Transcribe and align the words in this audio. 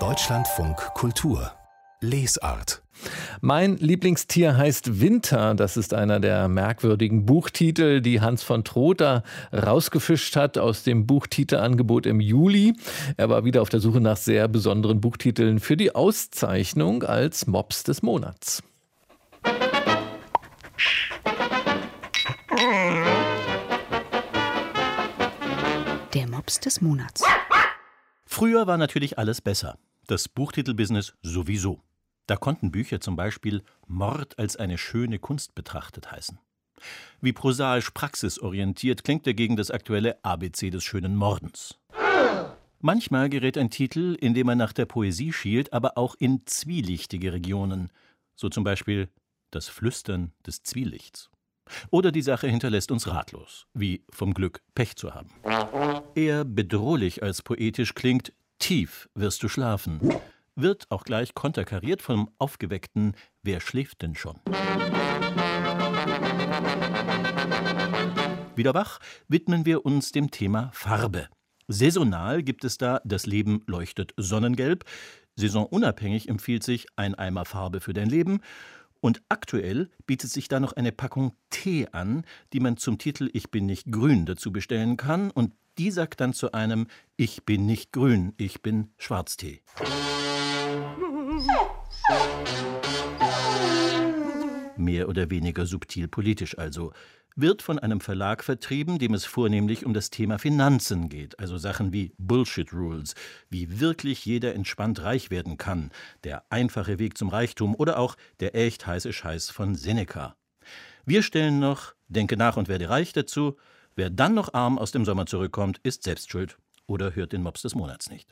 Deutschlandfunk 0.00 0.76
Kultur 0.94 1.52
Lesart. 2.00 2.82
Mein 3.40 3.76
Lieblingstier 3.76 4.56
heißt 4.56 5.00
Winter. 5.00 5.54
Das 5.54 5.76
ist 5.76 5.94
einer 5.94 6.18
der 6.18 6.48
merkwürdigen 6.48 7.24
Buchtitel, 7.24 8.00
die 8.00 8.20
Hans 8.20 8.42
von 8.42 8.64
Trotha 8.64 9.22
rausgefischt 9.52 10.34
hat 10.34 10.58
aus 10.58 10.82
dem 10.82 11.06
Buchtitelangebot 11.06 12.06
im 12.06 12.18
Juli. 12.18 12.74
Er 13.16 13.28
war 13.28 13.44
wieder 13.44 13.62
auf 13.62 13.68
der 13.68 13.78
Suche 13.78 14.00
nach 14.00 14.16
sehr 14.16 14.48
besonderen 14.48 15.00
Buchtiteln 15.00 15.60
für 15.60 15.76
die 15.76 15.94
Auszeichnung 15.94 17.04
als 17.04 17.46
Mops 17.46 17.84
des 17.84 18.02
Monats. 18.02 18.64
Der 26.12 26.26
Mops 26.26 26.58
des 26.58 26.80
Monats. 26.80 27.22
Früher 28.34 28.66
war 28.66 28.78
natürlich 28.78 29.16
alles 29.16 29.40
besser. 29.40 29.78
Das 30.08 30.28
Buchtitelbusiness 30.28 31.14
sowieso. 31.22 31.80
Da 32.26 32.34
konnten 32.34 32.72
Bücher 32.72 33.00
zum 33.00 33.14
Beispiel 33.14 33.62
Mord 33.86 34.36
als 34.40 34.56
eine 34.56 34.76
schöne 34.76 35.20
Kunst 35.20 35.54
betrachtet 35.54 36.10
heißen. 36.10 36.40
Wie 37.20 37.32
prosaisch 37.32 37.92
praxisorientiert 37.92 39.04
klingt 39.04 39.24
dagegen 39.28 39.54
das 39.54 39.70
aktuelle 39.70 40.18
ABC 40.24 40.70
des 40.70 40.82
schönen 40.82 41.14
Mordens. 41.14 41.78
Manchmal 42.80 43.28
gerät 43.28 43.56
ein 43.56 43.70
Titel, 43.70 44.16
in 44.20 44.34
dem 44.34 44.48
man 44.48 44.58
nach 44.58 44.72
der 44.72 44.86
Poesie 44.86 45.32
schielt, 45.32 45.72
aber 45.72 45.96
auch 45.96 46.16
in 46.18 46.44
zwielichtige 46.44 47.32
Regionen, 47.32 47.92
so 48.34 48.48
zum 48.48 48.64
Beispiel 48.64 49.10
das 49.52 49.68
Flüstern 49.68 50.32
des 50.44 50.64
Zwielichts. 50.64 51.30
Oder 51.90 52.12
die 52.12 52.22
Sache 52.22 52.46
hinterlässt 52.48 52.90
uns 52.90 53.08
ratlos, 53.08 53.66
wie 53.74 54.04
vom 54.10 54.34
Glück 54.34 54.62
Pech 54.74 54.96
zu 54.96 55.14
haben. 55.14 55.30
Eher 56.14 56.44
bedrohlich 56.44 57.22
als 57.22 57.42
poetisch 57.42 57.94
klingt 57.94 58.32
Tief 58.58 59.08
wirst 59.14 59.42
du 59.42 59.48
schlafen, 59.48 60.00
wird 60.56 60.86
auch 60.90 61.04
gleich 61.04 61.34
konterkariert 61.34 62.00
vom 62.00 62.30
aufgeweckten 62.38 63.14
Wer 63.42 63.60
schläft 63.60 64.02
denn 64.02 64.14
schon? 64.14 64.40
Wieder 68.56 68.72
wach 68.72 69.00
widmen 69.28 69.66
wir 69.66 69.84
uns 69.84 70.12
dem 70.12 70.30
Thema 70.30 70.70
Farbe. 70.72 71.28
Saisonal 71.66 72.42
gibt 72.42 72.64
es 72.64 72.78
da 72.78 73.00
Das 73.04 73.26
Leben 73.26 73.62
leuchtet 73.66 74.12
sonnengelb. 74.16 74.84
Saisonunabhängig 75.36 76.28
empfiehlt 76.28 76.62
sich 76.62 76.86
ein 76.96 77.14
Eimer 77.14 77.44
Farbe 77.44 77.80
für 77.80 77.92
dein 77.92 78.08
Leben. 78.08 78.40
Und 79.04 79.20
aktuell 79.28 79.90
bietet 80.06 80.30
sich 80.30 80.48
da 80.48 80.60
noch 80.60 80.72
eine 80.72 80.90
Packung 80.90 81.36
Tee 81.50 81.88
an, 81.92 82.24
die 82.54 82.60
man 82.60 82.78
zum 82.78 82.96
Titel 82.96 83.28
Ich 83.34 83.50
bin 83.50 83.66
nicht 83.66 83.92
grün 83.92 84.24
dazu 84.24 84.50
bestellen 84.50 84.96
kann. 84.96 85.30
Und 85.30 85.52
die 85.76 85.90
sagt 85.90 86.22
dann 86.22 86.32
zu 86.32 86.52
einem 86.52 86.86
Ich 87.18 87.44
bin 87.44 87.66
nicht 87.66 87.92
grün, 87.92 88.32
ich 88.38 88.62
bin 88.62 88.94
Schwarztee. 88.96 89.60
Mehr 94.84 95.08
oder 95.08 95.30
weniger 95.30 95.64
subtil 95.64 96.08
politisch 96.08 96.58
also 96.58 96.92
wird 97.36 97.62
von 97.62 97.78
einem 97.78 98.00
Verlag 98.00 98.44
vertrieben, 98.44 98.98
dem 98.98 99.14
es 99.14 99.24
vornehmlich 99.24 99.86
um 99.86 99.94
das 99.94 100.10
Thema 100.10 100.38
Finanzen 100.38 101.08
geht, 101.08 101.38
also 101.40 101.56
Sachen 101.56 101.92
wie 101.92 102.12
Bullshit 102.18 102.70
Rules, 102.72 103.14
wie 103.48 103.80
wirklich 103.80 104.26
jeder 104.26 104.54
entspannt 104.54 105.02
reich 105.02 105.30
werden 105.30 105.56
kann, 105.56 105.90
der 106.22 106.44
einfache 106.50 106.98
Weg 106.98 107.16
zum 107.16 107.30
Reichtum 107.30 107.74
oder 107.74 107.98
auch 107.98 108.16
der 108.40 108.54
echt 108.54 108.86
heiße 108.86 109.12
Scheiß 109.12 109.48
von 109.50 109.74
Seneca. 109.74 110.36
Wir 111.06 111.22
stellen 111.22 111.58
noch 111.58 111.94
Denke 112.08 112.36
nach 112.36 112.58
und 112.58 112.68
werde 112.68 112.90
reich 112.90 113.14
dazu, 113.14 113.56
wer 113.96 114.10
dann 114.10 114.34
noch 114.34 114.52
arm 114.52 114.78
aus 114.78 114.92
dem 114.92 115.06
Sommer 115.06 115.24
zurückkommt, 115.24 115.80
ist 115.82 116.02
selbst 116.02 116.30
schuld 116.30 116.58
oder 116.86 117.16
hört 117.16 117.32
den 117.32 117.42
Mops 117.42 117.62
des 117.62 117.74
Monats 117.74 118.10
nicht. 118.10 118.30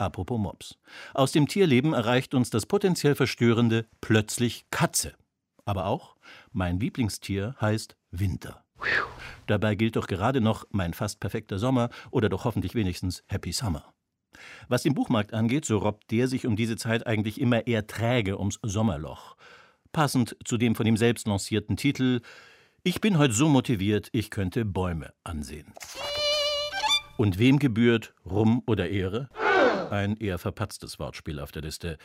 Apropos 0.00 0.38
Mops. 0.38 0.78
Aus 1.12 1.30
dem 1.32 1.46
Tierleben 1.46 1.92
erreicht 1.92 2.32
uns 2.32 2.48
das 2.48 2.64
potenziell 2.64 3.14
verstörende 3.14 3.86
plötzlich 4.00 4.64
Katze. 4.70 5.12
Aber 5.66 5.86
auch 5.86 6.16
mein 6.52 6.80
Lieblingstier 6.80 7.54
heißt 7.60 7.96
Winter. 8.10 8.64
Dabei 9.46 9.74
gilt 9.74 9.96
doch 9.96 10.06
gerade 10.06 10.40
noch 10.40 10.64
mein 10.70 10.94
fast 10.94 11.20
perfekter 11.20 11.58
Sommer 11.58 11.90
oder 12.10 12.30
doch 12.30 12.44
hoffentlich 12.44 12.74
wenigstens 12.74 13.22
Happy 13.26 13.52
Summer. 13.52 13.92
Was 14.68 14.84
den 14.84 14.94
Buchmarkt 14.94 15.34
angeht, 15.34 15.66
so 15.66 15.76
robbt 15.76 16.10
der 16.10 16.28
sich 16.28 16.46
um 16.46 16.56
diese 16.56 16.76
Zeit 16.76 17.06
eigentlich 17.06 17.38
immer 17.38 17.66
eher 17.66 17.86
träge 17.86 18.38
ums 18.38 18.58
Sommerloch. 18.62 19.36
Passend 19.92 20.34
zu 20.46 20.56
dem 20.56 20.76
von 20.76 20.86
ihm 20.86 20.96
selbst 20.96 21.26
lancierten 21.26 21.76
Titel 21.76 22.22
Ich 22.84 23.02
bin 23.02 23.18
heute 23.18 23.34
so 23.34 23.50
motiviert, 23.50 24.08
ich 24.12 24.30
könnte 24.30 24.64
Bäume 24.64 25.12
ansehen. 25.24 25.74
Und 27.18 27.38
wem 27.38 27.58
gebührt 27.58 28.14
Ruhm 28.24 28.62
oder 28.66 28.88
Ehre? 28.88 29.28
Ein 29.90 30.16
eher 30.18 30.38
verpatztes 30.38 31.00
Wortspiel 31.00 31.40
auf 31.40 31.50
der 31.50 31.62
Liste. 31.62 31.98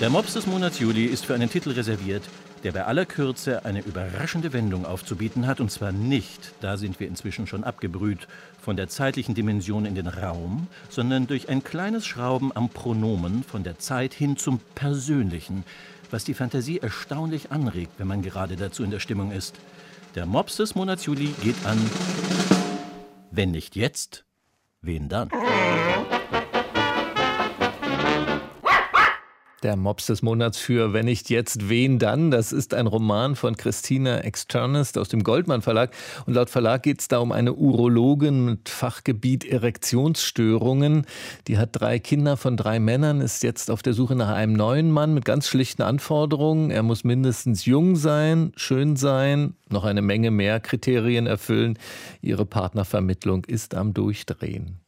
Der 0.00 0.10
Mops 0.10 0.34
des 0.34 0.46
Monats 0.46 0.78
Juli 0.78 1.06
ist 1.06 1.26
für 1.26 1.34
einen 1.34 1.50
Titel 1.50 1.70
reserviert, 1.70 2.22
der 2.62 2.70
bei 2.70 2.84
aller 2.84 3.04
Kürze 3.04 3.64
eine 3.64 3.80
überraschende 3.80 4.52
Wendung 4.52 4.86
aufzubieten 4.86 5.48
hat, 5.48 5.60
und 5.60 5.72
zwar 5.72 5.90
nicht, 5.90 6.52
da 6.60 6.76
sind 6.76 7.00
wir 7.00 7.08
inzwischen 7.08 7.48
schon 7.48 7.64
abgebrüht, 7.64 8.28
von 8.60 8.76
der 8.76 8.88
zeitlichen 8.88 9.34
Dimension 9.34 9.86
in 9.86 9.96
den 9.96 10.06
Raum, 10.06 10.68
sondern 10.88 11.26
durch 11.26 11.48
ein 11.48 11.64
kleines 11.64 12.06
Schrauben 12.06 12.54
am 12.54 12.68
Pronomen 12.68 13.42
von 13.42 13.64
der 13.64 13.78
Zeit 13.80 14.14
hin 14.14 14.36
zum 14.36 14.60
Persönlichen, 14.76 15.64
was 16.12 16.22
die 16.22 16.34
Fantasie 16.34 16.78
erstaunlich 16.78 17.50
anregt, 17.50 17.92
wenn 17.98 18.06
man 18.06 18.22
gerade 18.22 18.54
dazu 18.54 18.84
in 18.84 18.92
der 18.92 19.00
Stimmung 19.00 19.32
ist. 19.32 19.56
Der 20.14 20.26
Mops 20.26 20.56
des 20.56 20.76
Monats 20.76 21.06
Juli 21.06 21.34
geht 21.42 21.56
an 21.66 21.78
Wenn 23.32 23.50
nicht 23.50 23.74
jetzt, 23.74 24.24
wen 24.80 25.08
dann? 25.08 25.28
Der 29.64 29.76
Mops 29.76 30.04
des 30.04 30.20
Monats 30.20 30.58
für 30.58 30.92
Wenn 30.92 31.06
nicht 31.06 31.30
jetzt, 31.30 31.70
wen 31.70 31.98
dann? 31.98 32.30
Das 32.30 32.52
ist 32.52 32.74
ein 32.74 32.86
Roman 32.86 33.34
von 33.34 33.56
Christina 33.56 34.18
Externist 34.18 34.98
aus 34.98 35.08
dem 35.08 35.24
Goldmann 35.24 35.62
Verlag. 35.62 35.90
Und 36.26 36.34
laut 36.34 36.50
Verlag 36.50 36.82
geht 36.82 37.00
es 37.00 37.08
da 37.08 37.20
um 37.20 37.32
eine 37.32 37.54
Urologin 37.54 38.44
mit 38.44 38.68
Fachgebiet 38.68 39.46
Erektionsstörungen. 39.46 41.06
Die 41.48 41.56
hat 41.56 41.70
drei 41.72 41.98
Kinder 41.98 42.36
von 42.36 42.58
drei 42.58 42.78
Männern, 42.78 43.22
ist 43.22 43.42
jetzt 43.42 43.70
auf 43.70 43.80
der 43.80 43.94
Suche 43.94 44.14
nach 44.14 44.28
einem 44.28 44.52
neuen 44.52 44.90
Mann 44.90 45.14
mit 45.14 45.24
ganz 45.24 45.48
schlichten 45.48 45.80
Anforderungen. 45.80 46.70
Er 46.70 46.82
muss 46.82 47.02
mindestens 47.02 47.64
jung 47.64 47.96
sein, 47.96 48.52
schön 48.56 48.96
sein, 48.96 49.54
noch 49.70 49.84
eine 49.84 50.02
Menge 50.02 50.30
mehr 50.30 50.60
Kriterien 50.60 51.26
erfüllen. 51.26 51.78
Ihre 52.20 52.44
Partnervermittlung 52.44 53.46
ist 53.46 53.74
am 53.74 53.94
Durchdrehen. 53.94 54.83